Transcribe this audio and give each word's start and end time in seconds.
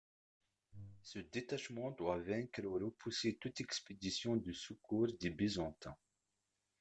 Ce 1.03 1.19
détachement 1.19 1.91
doit 1.91 2.17
vaincre 2.17 2.65
ou 2.65 2.73
repousser 2.73 3.35
toute 3.39 3.61
expédition 3.61 4.35
de 4.35 4.51
secours 4.51 5.07
des 5.19 5.29
Byzantins. 5.29 5.95